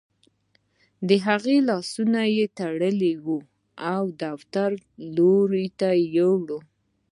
د 1.07 1.09
هغه 1.25 1.55
لاسونه 1.69 2.19
تړلي 2.57 3.13
وو 3.25 3.37
او 3.93 4.03
د 4.13 4.13
دفتر 4.23 4.69
لور 5.15 5.49
ته 5.79 5.89
لاړ 6.13 6.49